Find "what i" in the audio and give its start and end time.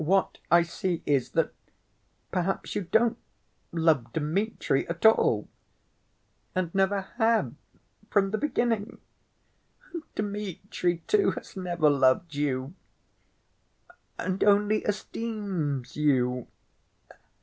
0.03-0.63